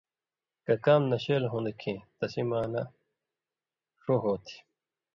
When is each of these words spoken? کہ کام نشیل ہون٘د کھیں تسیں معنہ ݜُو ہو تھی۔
کہ 0.65 0.73
کام 0.85 1.01
نشیل 1.11 1.43
ہون٘د 1.51 1.67
کھیں 1.81 1.99
تسیں 2.17 2.45
معنہ 2.49 2.83
ݜُو 4.01 4.15
ہو 4.23 4.33
تھی۔ 4.45 4.57